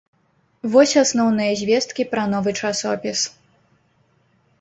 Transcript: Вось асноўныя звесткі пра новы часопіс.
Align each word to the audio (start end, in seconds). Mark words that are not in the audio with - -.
Вось 0.75 0.93
асноўныя 1.01 1.51
звесткі 1.61 2.05
пра 2.13 2.23
новы 2.31 2.51
часопіс. 2.63 3.19